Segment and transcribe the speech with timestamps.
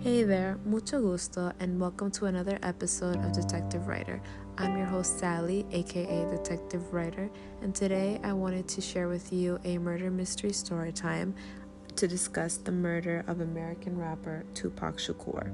[0.00, 4.20] Hey there, mucho gusto, and welcome to another episode of Detective Writer.
[4.58, 7.30] I'm your host, Sally, aka Detective Writer,
[7.62, 11.34] and today I wanted to share with you a murder mystery story time
[11.96, 15.50] to discuss the murder of American rapper Tupac Shakur.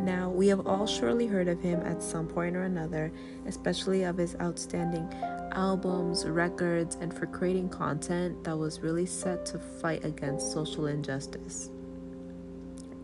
[0.00, 3.12] Now, we have all surely heard of him at some point or another,
[3.46, 5.08] especially of his outstanding
[5.54, 11.70] albums, records, and for creating content that was really set to fight against social injustice.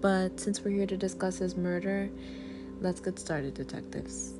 [0.01, 2.11] But since we're here to discuss his murder,
[2.81, 4.35] let's get started, detectives.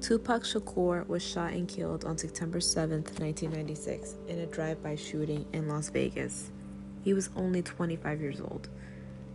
[0.00, 5.46] Tupac Shakur was shot and killed on September 7, 1996, in a drive by shooting
[5.52, 6.50] in Las Vegas.
[7.02, 8.68] He was only 25 years old.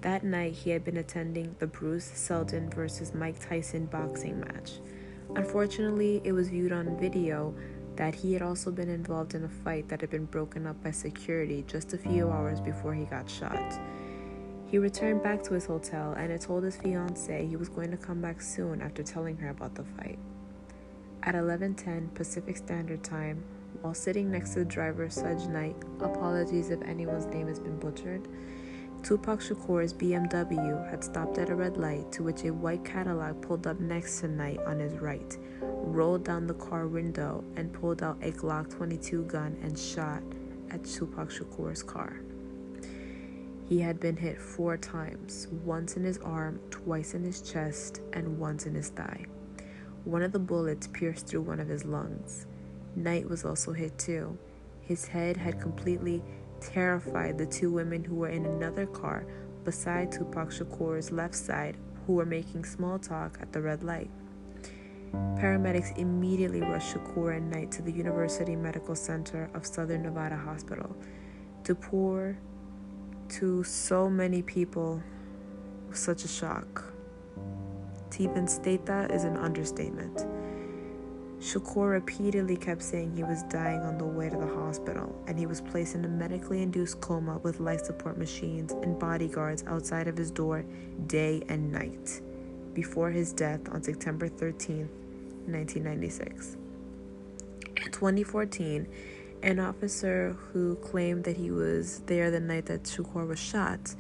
[0.02, 4.74] That night, he had been attending the Bruce Seldon versus Mike Tyson boxing match.
[5.36, 7.54] Unfortunately, it was viewed on video
[7.96, 10.92] that he had also been involved in a fight that had been broken up by
[10.92, 13.80] security just a few hours before he got shot.
[14.68, 17.98] He returned back to his hotel and had told his fiancee he was going to
[17.98, 20.20] come back soon after telling her about the fight.
[21.24, 23.44] At 11:10 Pacific Standard Time,
[23.82, 28.28] while sitting next to the driver Suge Knight, apologies if anyone's name has been butchered,
[29.04, 33.66] Tupac Shakur's BMW had stopped at a red light to which a white Cadillac pulled
[33.66, 38.20] up next to Knight on his right, rolled down the car window, and pulled out
[38.22, 40.22] a Glock 22 gun and shot
[40.70, 42.22] at Tupac Shakur's car.
[43.68, 48.38] He had been hit four times once in his arm, twice in his chest, and
[48.38, 49.26] once in his thigh.
[50.04, 52.46] One of the bullets pierced through one of his lungs.
[52.96, 54.38] Knight was also hit too.
[54.82, 56.22] His head had completely
[56.62, 59.26] terrified the two women who were in another car
[59.64, 64.10] beside Tupac Shakur's left side who were making small talk at the red light.
[65.14, 70.96] Paramedics immediately rushed Shakur and Knight to the University Medical Center of Southern Nevada Hospital
[71.64, 72.38] to pour
[73.30, 75.02] to so many people
[75.92, 76.86] such a shock.
[78.12, 80.26] To even state that is an understatement.
[81.42, 85.48] Shakur repeatedly kept saying he was dying on the way to the hospital, and he
[85.48, 90.16] was placed in a medically induced coma with life support machines and bodyguards outside of
[90.16, 90.64] his door
[91.08, 92.22] day and night
[92.76, 94.88] before his death on September 13,
[95.48, 96.58] 1996.
[97.86, 98.88] In 2014,
[99.42, 103.96] an officer who claimed that he was there the night that Shakur was shot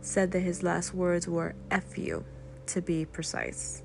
[0.00, 2.24] said that his last words were F you
[2.66, 3.84] to be precise.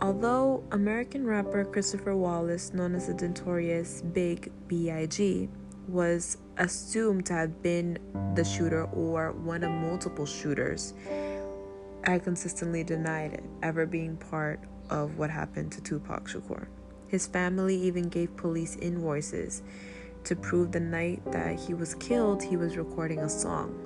[0.00, 5.48] Although American rapper Christopher Wallace, known as the notorious Big B.I.G.,
[5.88, 7.98] was assumed to have been
[8.34, 10.94] the shooter or one of multiple shooters,
[12.06, 14.60] I consistently denied it ever being part
[14.90, 16.66] of what happened to Tupac Shakur.
[17.06, 19.62] His family even gave police invoices
[20.24, 23.78] to prove the night that he was killed, he was recording a song.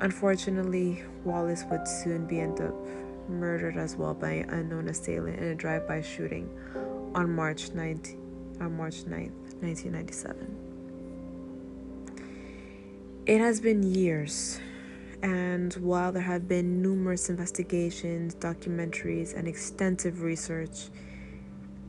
[0.00, 2.74] Unfortunately, Wallace would soon be end up
[3.28, 6.48] murdered as well by an unknown assailant in a drive-by shooting
[7.14, 8.16] on March 9th,
[8.60, 10.56] on March 9th, 1997.
[13.26, 14.58] It has been years,
[15.22, 20.88] and while there have been numerous investigations, documentaries, and extensive research,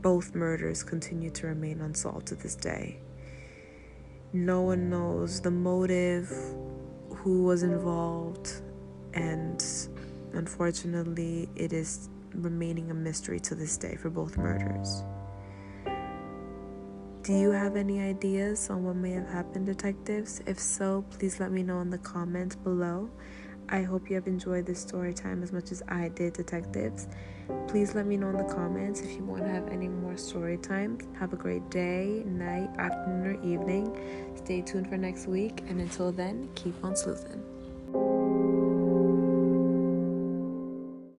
[0.01, 2.99] both murders continue to remain unsolved to this day.
[4.33, 6.29] No one knows the motive,
[7.09, 8.61] who was involved,
[9.13, 9.61] and
[10.34, 15.03] unfortunately, it is remaining a mystery to this day for both murders.
[17.23, 20.41] Do you have any ideas on what may have happened, detectives?
[20.47, 23.09] If so, please let me know in the comments below.
[23.72, 27.07] I hope you have enjoyed this story time as much as I did, detectives.
[27.67, 30.57] Please let me know in the comments if you want to have any more story
[30.57, 31.03] times.
[31.19, 34.34] Have a great day, night, afternoon, or evening.
[34.35, 37.44] Stay tuned for next week, and until then, keep on sleuthing.